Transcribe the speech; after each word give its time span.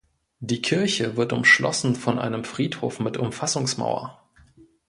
Die 0.39 0.63
Kirche 0.63 1.15
wird 1.15 1.31
umschlossen 1.31 1.95
von 1.95 2.17
einem 2.17 2.43
Friedhof 2.43 2.99
mit 2.99 3.17
Umfassungsmauer. 3.17 4.25